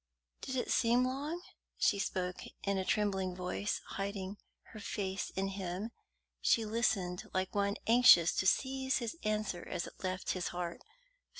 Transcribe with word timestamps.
"Did 0.41 0.55
it 0.55 0.71
seem 0.71 1.05
long?" 1.05 1.43
She 1.77 1.99
spoke 1.99 2.41
in 2.63 2.79
a 2.79 2.83
trembling 2.83 3.35
voice, 3.35 3.81
hiding 3.85 4.37
her 4.71 4.79
face 4.79 5.29
in 5.35 5.49
him. 5.49 5.91
She 6.41 6.65
listened 6.65 7.29
like 7.35 7.53
one 7.53 7.75
anxious 7.85 8.33
to 8.37 8.47
seize 8.47 8.97
his 8.97 9.15
answer 9.23 9.63
as 9.69 9.85
it 9.85 10.03
left 10.03 10.31
his 10.31 10.47
heart. 10.47 10.81